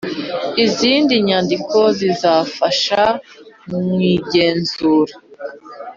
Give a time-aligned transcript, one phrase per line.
[0.65, 3.03] izindi nyandiko zizafasha
[3.69, 3.85] mu
[4.15, 5.13] igenzura